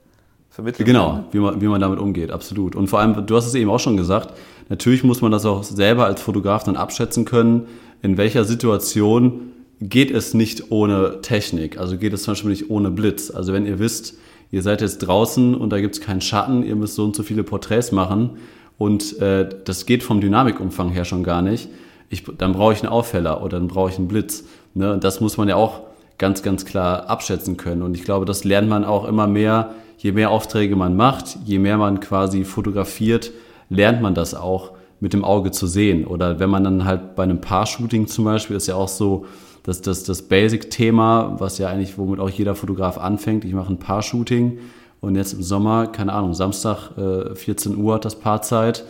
[0.50, 0.86] vermittelt.
[0.86, 1.26] Genau, kann.
[1.32, 2.76] wie man, wie man damit umgeht, absolut.
[2.76, 4.34] Und vor allem, du hast es eben auch schon gesagt,
[4.70, 7.68] natürlich muss man das auch selber als Fotograf dann abschätzen können,
[8.02, 11.80] in welcher Situation geht es nicht ohne Technik.
[11.80, 13.32] Also geht es zum Beispiel nicht ohne Blitz.
[13.32, 14.16] Also wenn ihr wisst,
[14.52, 17.24] ihr seid jetzt draußen und da gibt es keinen Schatten, ihr müsst so und so
[17.24, 18.38] viele Porträts machen,
[18.78, 21.70] und äh, das geht vom Dynamikumfang her schon gar nicht.
[22.10, 24.46] Ich, dann brauche ich einen Auffäller oder dann brauche ich einen Blitz.
[24.74, 24.98] Ne?
[25.00, 25.82] Das muss man ja auch
[26.18, 27.82] ganz, ganz klar abschätzen können.
[27.82, 29.72] Und ich glaube, das lernt man auch immer mehr.
[29.98, 33.32] Je mehr Aufträge man macht, je mehr man quasi fotografiert,
[33.70, 36.06] lernt man das auch mit dem Auge zu sehen.
[36.06, 39.26] Oder wenn man dann halt bei einem Paar-Shooting zum Beispiel, ist ja auch so,
[39.64, 43.80] dass das, das Basic-Thema, was ja eigentlich, womit auch jeder Fotograf anfängt, ich mache ein
[43.80, 44.60] Paar-Shooting
[45.02, 48.84] und jetzt im Sommer, keine Ahnung, Samstag äh, 14 Uhr hat das Paarzeit,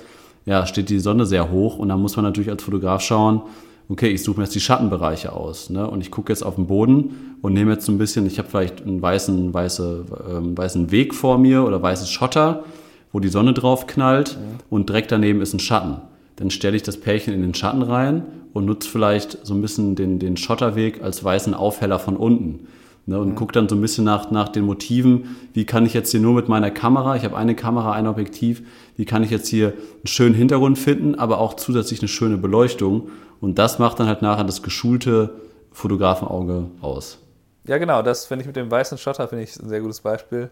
[0.45, 3.41] ja, steht die Sonne sehr hoch und dann muss man natürlich als Fotograf schauen,
[3.89, 5.89] okay, ich suche mir jetzt die Schattenbereiche aus ne?
[5.89, 8.49] und ich gucke jetzt auf den Boden und nehme jetzt so ein bisschen, ich habe
[8.49, 12.63] vielleicht einen weißen, weiße, ähm, weißen Weg vor mir oder weißes Schotter,
[13.11, 14.37] wo die Sonne drauf knallt ja.
[14.69, 15.97] und direkt daneben ist ein Schatten.
[16.35, 19.95] Dann stelle ich das Pärchen in den Schatten rein und nutze vielleicht so ein bisschen
[19.95, 22.67] den, den Schotterweg als weißen Aufheller von unten.
[23.09, 23.35] Ne, und mhm.
[23.35, 26.33] gucke dann so ein bisschen nach, nach den Motiven, wie kann ich jetzt hier nur
[26.33, 28.63] mit meiner Kamera, ich habe eine Kamera, ein Objektiv,
[28.97, 33.09] wie kann ich jetzt hier einen schönen Hintergrund finden, aber auch zusätzlich eine schöne Beleuchtung.
[33.39, 35.35] Und das macht dann halt nachher das geschulte
[35.71, 37.19] Fotografenauge aus.
[37.63, 40.49] Ja, genau, das finde ich mit dem weißen Schotter, finde ich ein sehr gutes Beispiel.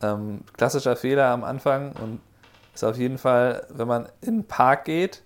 [0.00, 2.20] Ähm, klassischer Fehler am Anfang und
[2.74, 5.22] ist auf jeden Fall, wenn man in den Park geht,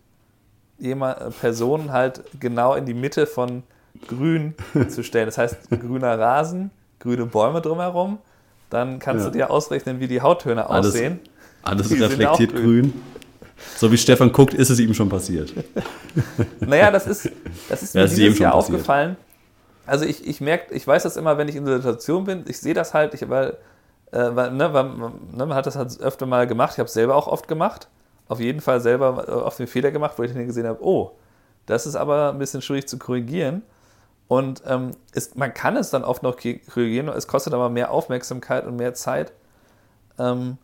[0.78, 3.62] jemand, äh, Personen halt genau in die Mitte von
[4.06, 4.54] grün
[4.88, 5.26] zu stellen.
[5.26, 8.18] Das heißt, grüner Rasen, grüne Bäume drumherum.
[8.70, 9.30] Dann kannst ja.
[9.30, 11.20] du dir ausrechnen, wie die Hauttöne alles, aussehen.
[11.62, 12.92] Alles die reflektiert grün.
[12.92, 13.02] grün.
[13.76, 15.52] So wie Stefan guckt, ist es ihm schon passiert.
[16.60, 17.30] Naja, das ist,
[17.68, 18.74] das ist mir ja, dieses Jahr passiert.
[18.74, 19.16] aufgefallen.
[19.86, 22.58] Also ich, ich merke, ich weiß das immer, wenn ich in der Situation bin, ich
[22.58, 23.56] sehe das halt, ich, weil,
[24.10, 25.12] äh, weil, ne, weil ne,
[25.46, 27.88] man hat das halt öfter mal gemacht, ich habe es selber auch oft gemacht,
[28.28, 31.12] auf jeden Fall selber äh, oft den Fehler gemacht, wo ich dann gesehen habe, oh,
[31.66, 33.62] das ist aber ein bisschen schwierig zu korrigieren.
[34.28, 38.66] Und ähm, es, man kann es dann oft noch korrigieren, es kostet aber mehr Aufmerksamkeit
[38.66, 39.32] und mehr Zeit.
[40.18, 40.58] Ähm,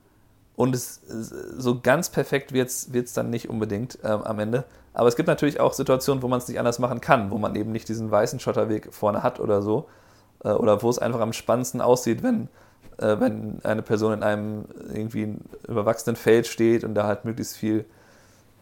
[0.57, 1.01] und es,
[1.57, 4.65] so ganz perfekt wird es dann nicht unbedingt ähm, am Ende.
[4.93, 7.57] Aber es gibt natürlich auch Situationen, wo man es nicht anders machen kann, wo man
[7.57, 9.89] eben nicht diesen weißen Schotterweg vorne hat oder so.
[10.45, 12.49] Äh, oder wo es einfach am spannendsten aussieht, wenn,
[12.99, 17.87] äh, wenn eine Person in einem irgendwie überwachsenen Feld steht und da halt möglichst viel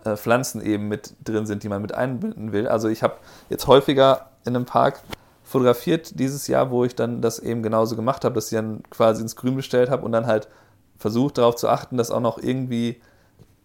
[0.04, 2.68] äh, Pflanzen eben mit drin sind, die man mit einbinden will.
[2.68, 3.16] Also ich habe
[3.50, 5.02] jetzt häufiger in einem Park
[5.42, 9.22] fotografiert dieses Jahr, wo ich dann das eben genauso gemacht habe, dass ich dann quasi
[9.22, 10.48] ins Grün bestellt habe und dann halt
[10.96, 13.00] versucht darauf zu achten, dass auch noch irgendwie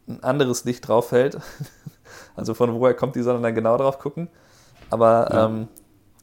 [0.07, 1.39] ein anderes Licht drauf fällt.
[2.37, 4.29] Also von woher kommt die Sonne dann genau drauf gucken.
[4.89, 5.45] Aber ja.
[5.45, 5.67] ähm,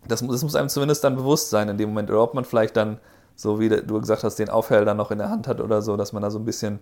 [0.07, 2.09] das, das, muss einem zumindest dann bewusst sein in dem Moment.
[2.11, 2.99] Oder ob man vielleicht dann,
[3.35, 5.97] so wie du gesagt hast, den Aufheller dann noch in der Hand hat oder so,
[5.97, 6.79] dass man da so ein bisschen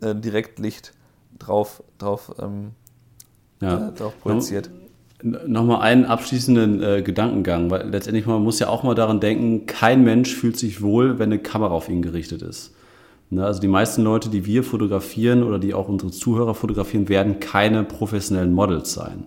[0.00, 0.92] äh, Direktlicht
[1.38, 2.72] drauf, drauf, ähm,
[3.60, 3.88] ja.
[3.88, 4.70] äh, drauf projiziert.
[5.22, 10.04] Nochmal einen abschließenden äh, Gedankengang, weil letztendlich man muss ja auch mal daran denken, kein
[10.04, 12.74] Mensch fühlt sich wohl, wenn eine Kamera auf ihn gerichtet ist.
[13.30, 17.40] Ne, also die meisten Leute, die wir fotografieren oder die auch unsere Zuhörer fotografieren, werden
[17.40, 19.26] keine professionellen Models sein.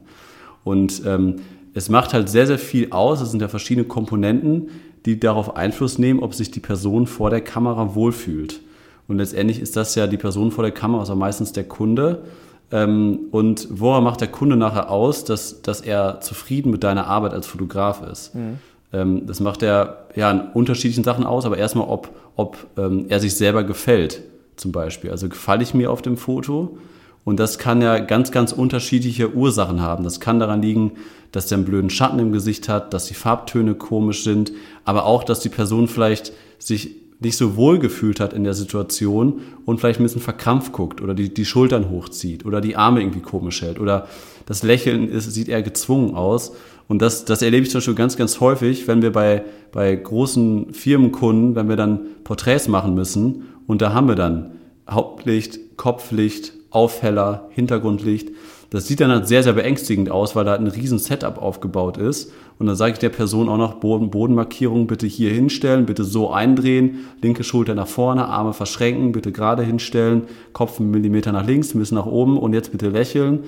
[0.63, 1.37] Und ähm,
[1.73, 4.69] es macht halt sehr, sehr viel aus, es sind ja verschiedene Komponenten,
[5.05, 8.61] die darauf Einfluss nehmen, ob sich die Person vor der Kamera wohlfühlt.
[9.07, 12.23] Und letztendlich ist das ja die Person vor der Kamera, also meistens der Kunde.
[12.71, 17.33] Ähm, und woran macht der Kunde nachher aus, dass, dass er zufrieden mit deiner Arbeit
[17.33, 18.33] als Fotograf ist?
[18.33, 18.59] Mhm.
[18.93, 23.19] Ähm, das macht er ja in unterschiedlichen Sachen aus, aber erstmal, ob, ob ähm, er
[23.19, 24.21] sich selber gefällt,
[24.55, 25.11] zum Beispiel.
[25.11, 26.77] Also gefalle ich mir auf dem Foto?
[27.23, 30.03] Und das kann ja ganz, ganz unterschiedliche Ursachen haben.
[30.03, 30.93] Das kann daran liegen,
[31.31, 34.51] dass der einen blöden Schatten im Gesicht hat, dass die Farbtöne komisch sind,
[34.85, 39.41] aber auch, dass die Person vielleicht sich nicht so wohl gefühlt hat in der Situation
[39.65, 43.21] und vielleicht ein bisschen verkrampft guckt oder die, die Schultern hochzieht oder die Arme irgendwie
[43.21, 44.07] komisch hält oder
[44.47, 46.53] das Lächeln ist, sieht eher gezwungen aus.
[46.87, 50.73] Und das, das erlebe ich zum Beispiel ganz, ganz häufig, wenn wir bei, bei großen
[50.73, 54.53] Firmenkunden, wenn wir dann Porträts machen müssen und da haben wir dann
[54.89, 58.29] Hauptlicht, Kopflicht, Aufheller, Hintergrundlicht.
[58.71, 62.31] Das sieht dann halt sehr, sehr beängstigend aus, weil da ein riesen Setup aufgebaut ist.
[62.57, 66.31] Und dann sage ich der Person auch noch, Boden, Bodenmarkierung bitte hier hinstellen, bitte so
[66.31, 71.75] eindrehen, linke Schulter nach vorne, Arme verschränken, bitte gerade hinstellen, Kopf einen Millimeter nach links,
[71.75, 73.39] ein bisschen nach oben und jetzt bitte lächeln.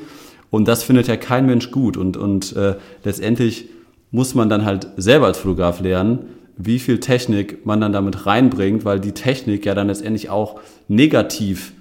[0.50, 1.96] Und das findet ja kein Mensch gut.
[1.96, 3.70] Und, und äh, letztendlich
[4.12, 6.20] muss man dann halt selber als Fotograf lernen,
[6.58, 10.60] wie viel Technik man dann damit reinbringt, weil die Technik ja dann letztendlich auch
[10.90, 11.72] negativ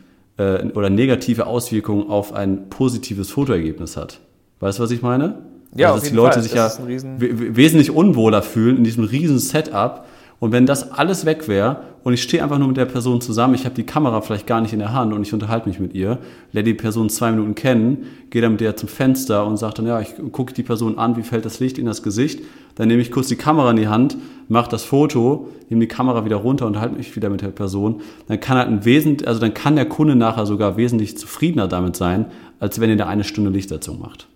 [0.42, 4.20] äh, oder negative Auswirkungen auf ein positives Fotoergebnis hat.
[4.60, 5.38] Weißt du, was ich meine?
[5.74, 6.42] Ja, also, dass die Leute Fall.
[6.42, 10.04] sich das ja wesentlich unwohler fühlen in diesem riesen Setup.
[10.42, 13.54] Und wenn das alles weg wäre und ich stehe einfach nur mit der Person zusammen,
[13.54, 15.94] ich habe die Kamera vielleicht gar nicht in der Hand und ich unterhalte mich mit
[15.94, 16.18] ihr,
[16.50, 19.86] lerne die Person zwei Minuten kennen, gehe dann mit der zum Fenster und sage dann,
[19.86, 22.40] ja, ich gucke die Person an, wie fällt das Licht in das Gesicht,
[22.74, 24.16] dann nehme ich kurz die Kamera in die Hand,
[24.48, 28.00] mache das Foto, nehme die Kamera wieder runter und halte mich wieder mit der Person,
[28.26, 31.94] dann kann halt ein wesentlich, also dann kann der Kunde nachher sogar wesentlich zufriedener damit
[31.94, 32.26] sein,
[32.58, 34.26] als wenn er da eine Stunde Lichtsetzung macht.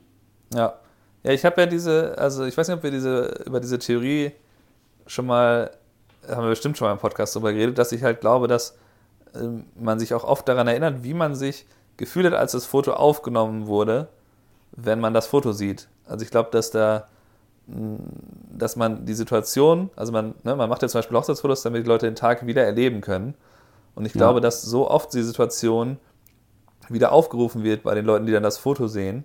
[0.54, 0.74] Ja.
[1.24, 4.30] Ja, ich habe ja diese, also ich weiß nicht, ob wir diese, über diese Theorie
[5.08, 5.72] schon mal
[6.28, 8.76] haben wir bestimmt schon mal im Podcast darüber geredet, dass ich halt glaube, dass
[9.34, 9.38] äh,
[9.78, 13.66] man sich auch oft daran erinnert, wie man sich gefühlt hat, als das Foto aufgenommen
[13.66, 14.08] wurde,
[14.72, 15.88] wenn man das Foto sieht.
[16.06, 17.08] Also ich glaube, dass da
[17.66, 17.96] mm,
[18.50, 21.88] dass man die Situation, also man, ne, man macht ja zum Beispiel Hochzeitsfotos, damit die
[21.88, 23.34] Leute den Tag wieder erleben können.
[23.94, 24.18] Und ich ja.
[24.18, 25.98] glaube, dass so oft die Situation
[26.88, 29.24] wieder aufgerufen wird bei den Leuten, die dann das Foto sehen.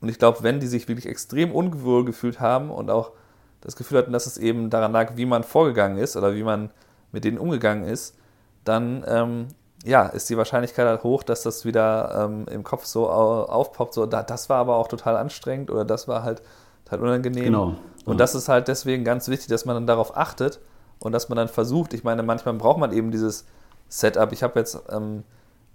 [0.00, 3.12] Und ich glaube, wenn die sich wirklich extrem ungewohl gefühlt haben und auch
[3.60, 6.70] das Gefühl hatten, dass es eben daran lag, wie man vorgegangen ist oder wie man
[7.12, 8.16] mit denen umgegangen ist,
[8.64, 9.48] dann ähm,
[9.84, 14.06] ja, ist die Wahrscheinlichkeit halt hoch, dass das wieder ähm, im Kopf so aufpoppt, so,
[14.06, 16.42] das war aber auch total anstrengend oder das war halt,
[16.90, 17.44] halt unangenehm.
[17.44, 17.74] Genau.
[18.04, 20.60] Und das ist halt deswegen ganz wichtig, dass man dann darauf achtet
[20.98, 23.46] und dass man dann versucht, ich meine, manchmal braucht man eben dieses
[23.88, 24.32] Setup.
[24.32, 25.24] Ich habe jetzt ähm,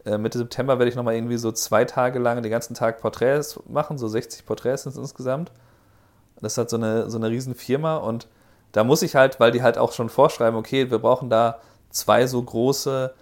[0.06, 3.60] äh, Mitte September werde ich nochmal irgendwie so zwei Tage lang den ganzen Tag Porträts
[3.68, 5.52] machen, so 60 Porträts sind es insgesamt.
[6.46, 8.28] Das ist halt so eine, so eine Riesenfirma und
[8.72, 12.28] da muss ich halt, weil die halt auch schon vorschreiben, okay, wir brauchen da zwei
[12.28, 13.14] so große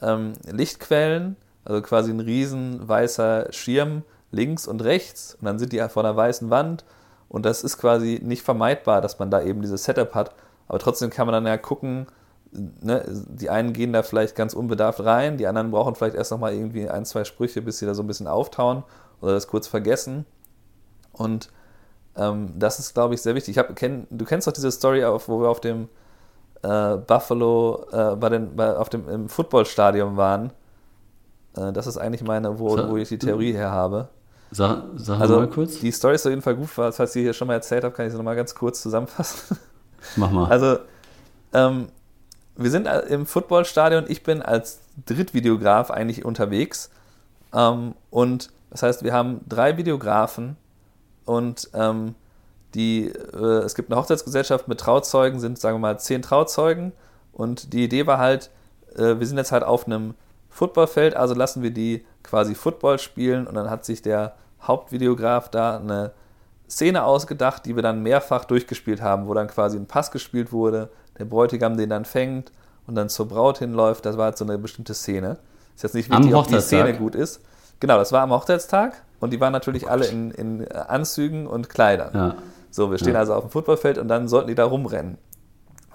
[0.00, 5.80] ähm, Lichtquellen, also quasi ein riesen weißer Schirm links und rechts und dann sind die
[5.88, 6.84] vor einer weißen Wand
[7.28, 10.34] und das ist quasi nicht vermeidbar, dass man da eben dieses Setup hat,
[10.66, 12.08] aber trotzdem kann man dann ja gucken,
[12.50, 16.52] ne, die einen gehen da vielleicht ganz unbedarft rein, die anderen brauchen vielleicht erst nochmal
[16.52, 18.82] irgendwie ein, zwei Sprüche, bis sie da so ein bisschen auftauen
[19.20, 20.26] oder das kurz vergessen.
[21.12, 21.50] Und
[22.16, 23.52] ähm, das ist, glaube ich, sehr wichtig.
[23.52, 25.88] Ich hab, kenn, du kennst doch diese Story, auf, wo wir auf dem
[26.62, 30.52] äh, Buffalo, äh, bei den, bei, auf dem, im Footballstadion waren.
[31.56, 34.08] Äh, das ist eigentlich meine, wo, wo ich die Theorie her habe.
[34.50, 35.80] Sag, sag also, mal kurz.
[35.80, 37.94] Die Story ist auf jeden Fall gut, falls ich die hier schon mal erzählt habe,
[37.94, 39.58] kann ich sie nochmal ganz kurz zusammenfassen.
[40.16, 40.50] Mach mal.
[40.50, 40.78] Also,
[41.54, 41.88] ähm,
[42.56, 46.90] wir sind im Footballstadion, ich bin als Drittvideograf eigentlich unterwegs.
[47.54, 50.56] Ähm, und das heißt, wir haben drei Videografen
[51.24, 52.14] und ähm,
[52.74, 56.92] die, äh, es gibt eine Hochzeitsgesellschaft mit Trauzeugen, sind sagen wir mal zehn Trauzeugen
[57.32, 58.50] und die Idee war halt,
[58.96, 60.14] äh, wir sind jetzt halt auf einem
[60.50, 65.78] Footballfeld, also lassen wir die quasi Football spielen und dann hat sich der Hauptvideograf da
[65.78, 66.12] eine
[66.68, 70.90] Szene ausgedacht, die wir dann mehrfach durchgespielt haben, wo dann quasi ein Pass gespielt wurde,
[71.18, 72.52] der Bräutigam den dann fängt
[72.86, 74.06] und dann zur Braut hinläuft.
[74.06, 75.38] Das war halt so eine bestimmte Szene.
[75.74, 77.40] Ist jetzt nicht wichtig, ob die Szene gut ist.
[77.80, 81.68] Genau, das war am Hochzeitstag und die waren natürlich oh alle in, in, Anzügen und
[81.68, 82.10] Kleidern.
[82.12, 82.34] Ja.
[82.72, 83.20] So, wir stehen ja.
[83.20, 85.16] also auf dem Footballfeld und dann sollten die da rumrennen.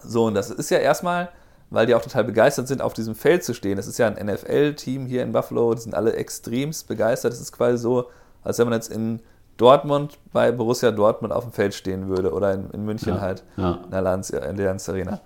[0.01, 1.27] So, und das ist ja erstmal,
[1.69, 3.75] weil die auch total begeistert sind, auf diesem Feld zu stehen.
[3.75, 7.33] Das ist ja ein NFL-Team hier in Buffalo, die sind alle extremst begeistert.
[7.33, 8.09] Das ist quasi so,
[8.45, 9.19] als wenn man jetzt in
[9.57, 13.19] Dortmund bei Borussia Dortmund auf dem Feld stehen würde oder in, in München ja.
[13.19, 13.79] halt ja.
[13.83, 15.19] in der Lanz, in der Lanz Arena.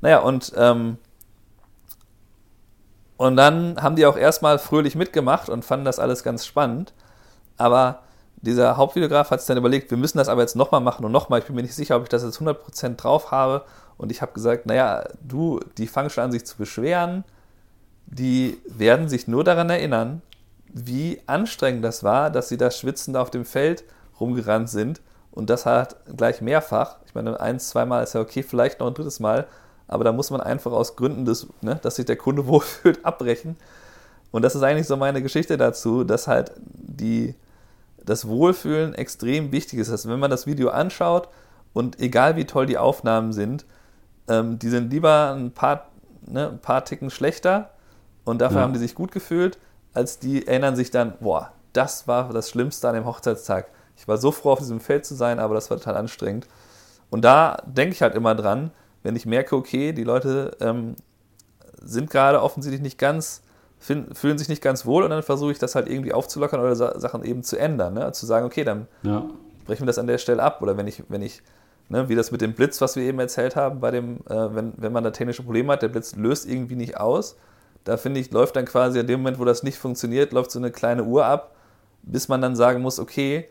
[0.00, 0.96] Naja, und, ähm,
[3.16, 6.92] und dann haben die auch erstmal fröhlich mitgemacht und fanden das alles ganz spannend.
[7.56, 8.00] Aber
[8.44, 11.40] dieser Hauptvideograf hat sich dann überlegt, wir müssen das aber jetzt nochmal machen und nochmal.
[11.40, 13.64] Ich bin mir nicht sicher, ob ich das jetzt 100% drauf habe.
[13.96, 17.24] Und ich habe gesagt, naja, du, die fangen schon an, sich zu beschweren.
[18.06, 20.20] Die werden sich nur daran erinnern,
[20.72, 23.84] wie anstrengend das war, dass sie da schwitzend auf dem Feld
[24.20, 25.00] rumgerannt sind.
[25.30, 26.96] Und das halt gleich mehrfach.
[27.06, 29.46] Ich meine, eins, zweimal ist ja okay, vielleicht noch ein drittes Mal.
[29.88, 33.56] Aber da muss man einfach aus Gründen, des, ne, dass sich der Kunde wohlfühlt, abbrechen.
[34.30, 37.34] Und das ist eigentlich so meine Geschichte dazu, dass halt die,
[38.04, 39.90] das Wohlfühlen extrem wichtig ist.
[39.90, 41.28] Also wenn man das Video anschaut
[41.72, 43.64] und egal wie toll die Aufnahmen sind,
[44.28, 45.88] ähm, die sind lieber ein paar,
[46.26, 47.70] ne, ein paar Ticken schlechter
[48.24, 48.62] und dafür ja.
[48.64, 49.58] haben die sich gut gefühlt,
[49.92, 53.68] als die erinnern sich dann, boah, das war das Schlimmste an dem Hochzeitstag.
[53.96, 56.46] Ich war so froh, auf diesem Feld zu sein, aber das war total anstrengend.
[57.10, 58.70] Und da denke ich halt immer dran,
[59.02, 60.96] wenn ich merke, okay, die Leute ähm,
[61.80, 63.42] sind gerade offensichtlich nicht ganz,
[63.84, 66.98] fühlen sich nicht ganz wohl und dann versuche ich das halt irgendwie aufzulockern oder Sa
[66.98, 67.92] Sachen eben zu ändern.
[67.92, 68.12] Ne?
[68.12, 69.26] Zu sagen, okay, dann ja.
[69.66, 70.62] brechen wir das an der Stelle ab.
[70.62, 71.42] Oder wenn ich, wenn ich,
[71.90, 74.72] ne, wie das mit dem Blitz, was wir eben erzählt haben, bei dem, äh, wenn,
[74.78, 77.36] wenn man da technische Probleme hat, der Blitz löst irgendwie nicht aus.
[77.84, 80.58] Da finde ich, läuft dann quasi in dem Moment, wo das nicht funktioniert, läuft so
[80.58, 81.54] eine kleine Uhr ab,
[82.02, 83.48] bis man dann sagen muss, okay,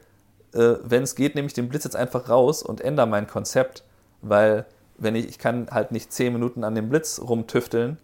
[0.56, 3.84] äh, wenn es geht, nehme ich den Blitz jetzt einfach raus und ändere mein Konzept,
[4.24, 4.66] weil
[4.98, 7.98] wenn ich, ich kann halt nicht zehn Minuten an dem Blitz rumtüfteln.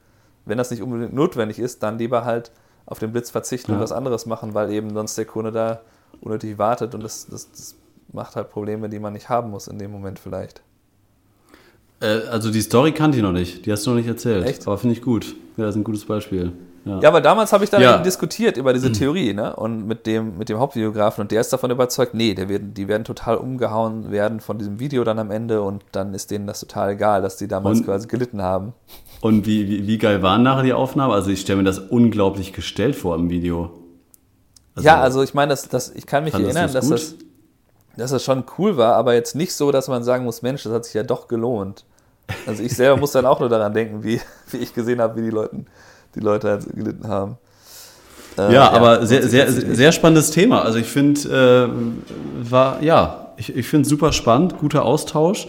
[0.49, 2.51] Wenn das nicht unbedingt notwendig ist, dann lieber halt
[2.85, 3.77] auf den Blitz verzichten ja.
[3.77, 5.81] und was anderes machen, weil eben sonst der Kunde da
[6.21, 7.75] unnötig wartet und das, das, das
[8.11, 10.61] macht halt Probleme, die man nicht haben muss in dem Moment vielleicht.
[12.01, 14.45] Äh, also die Story kannte ich noch nicht, die hast du noch nicht erzählt.
[14.45, 14.65] Echt?
[14.67, 15.35] Aber finde ich gut.
[15.57, 16.53] Ja, das ist ein gutes Beispiel.
[16.85, 17.97] Ja, ja weil damals habe ich dann ja.
[17.97, 19.55] diskutiert über diese Theorie, ne?
[19.55, 22.87] Und mit dem, mit dem Hauptvideografen und der ist davon überzeugt, nee, der wird, die
[22.87, 26.61] werden total umgehauen werden von diesem Video dann am Ende und dann ist denen das
[26.61, 28.73] total egal, dass die damals und, quasi gelitten haben.
[29.21, 31.13] Und wie, wie, wie geil waren nachher die Aufnahmen?
[31.13, 33.71] Also ich stelle mir das unglaublich gestellt vor im Video.
[34.75, 37.15] Also, ja, also ich meine, das, das, ich kann mich erinnern, dass das,
[37.97, 40.71] dass das schon cool war, aber jetzt nicht so, dass man sagen muss, Mensch, das
[40.71, 41.85] hat sich ja doch gelohnt.
[42.45, 45.23] Also ich selber muss dann auch nur daran denken, wie, wie ich gesehen habe, wie
[45.23, 45.65] die Leute
[46.15, 47.37] die Leute halt gelitten haben.
[48.37, 50.63] Äh, ja, aber sehr, sehr, sehr spannendes Thema.
[50.63, 55.47] Also ich finde, äh, war, ja, ich, ich finde es super spannend, guter Austausch.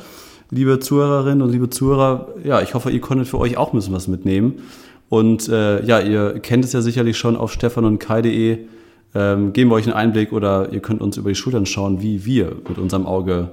[0.52, 3.94] Liebe Zuhörerinnen und liebe Zuhörer, ja, ich hoffe, ihr konntet für euch auch ein bisschen
[3.94, 4.54] was mitnehmen.
[5.08, 8.58] Und äh, ja, ihr kennt es ja sicherlich schon auf stefan und kai.de.
[9.14, 12.24] Ähm, geben wir euch einen Einblick oder ihr könnt uns über die Schultern schauen, wie
[12.24, 13.50] wir mit unserem Auge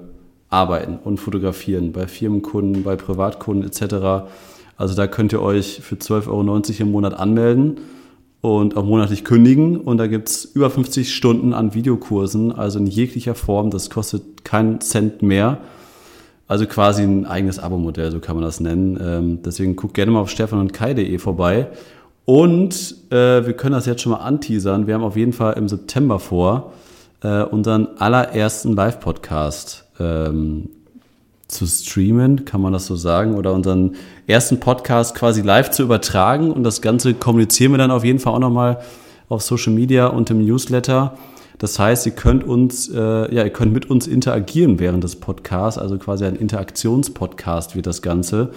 [0.50, 4.30] arbeiten und fotografieren bei Firmenkunden, bei Privatkunden etc.
[4.76, 7.80] Also da könnt ihr euch für 12,90 Euro im Monat anmelden
[8.42, 9.78] und auch monatlich kündigen.
[9.78, 13.70] Und da gibt es über 50 Stunden an Videokursen, also in jeglicher Form.
[13.70, 15.60] Das kostet keinen Cent mehr.
[16.48, 18.98] Also quasi ein eigenes Abo-Modell, so kann man das nennen.
[19.02, 21.68] Ähm, deswegen guckt gerne mal auf stefan und kai.de vorbei.
[22.24, 24.88] Und äh, wir können das jetzt schon mal anteasern.
[24.88, 26.74] Wir haben auf jeden Fall im September vor,
[27.22, 30.70] äh, unseren allerersten Live-Podcast ähm,
[31.48, 33.96] zu streamen, kann man das so sagen, oder unseren
[34.28, 36.52] ersten Podcast quasi live zu übertragen.
[36.52, 38.80] Und das Ganze kommunizieren wir dann auf jeden Fall auch nochmal
[39.30, 41.18] auf Social Media und im Newsletter.
[41.58, 43.00] Das heißt, ihr könnt uns, äh,
[43.34, 48.02] ja, ihr könnt mit uns interagieren während des Podcasts, also quasi ein Interaktionspodcast wird das
[48.02, 48.52] Ganze.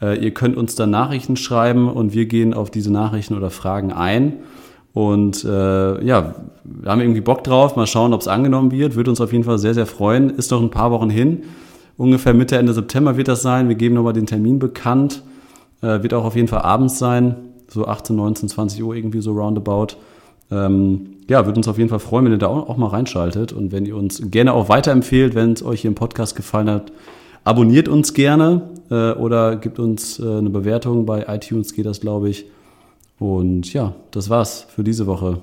[0.00, 3.92] Äh, ihr könnt uns dann Nachrichten schreiben und wir gehen auf diese Nachrichten oder Fragen
[3.92, 4.38] ein.
[4.92, 7.76] Und äh, ja, wir haben irgendwie Bock drauf.
[7.76, 8.94] Mal schauen, ob es angenommen wird.
[8.94, 10.30] Würde uns auf jeden Fall sehr, sehr freuen.
[10.30, 11.44] Ist noch ein paar Wochen hin.
[11.96, 13.68] Ungefähr Mitte, Ende September wird das sein.
[13.68, 15.22] Wir geben nochmal den Termin bekannt.
[15.80, 17.36] Äh, wird auch auf jeden Fall abends sein.
[17.68, 19.96] So 18, 19, 20 Uhr irgendwie so roundabout.
[20.52, 23.52] Ähm, ja, würde uns auf jeden Fall freuen, wenn ihr da auch, auch mal reinschaltet
[23.52, 26.92] und wenn ihr uns gerne auch weiterempfehlt, wenn es euch hier im Podcast gefallen hat.
[27.44, 31.06] Abonniert uns gerne äh, oder gibt uns äh, eine Bewertung.
[31.06, 32.44] Bei iTunes geht das, glaube ich.
[33.18, 35.38] Und ja, das war's für diese Woche.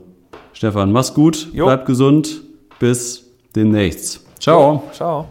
[0.53, 1.65] Stefan, mach's gut, jo.
[1.65, 2.41] bleib gesund.
[2.79, 4.25] Bis demnächst.
[4.39, 4.83] Ciao.
[4.93, 5.27] Ciao.